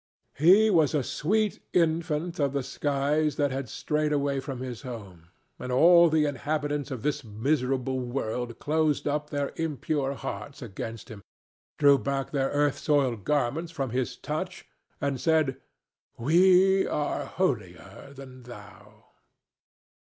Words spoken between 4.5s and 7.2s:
his home, and all the inhabitants of